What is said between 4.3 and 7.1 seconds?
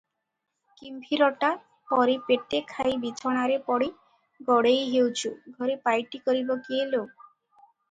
ଗଡ଼େଇ ହେଉଛୁ, ଘରେ ପାଇଟି କରିବ କିଏ ଲୋ?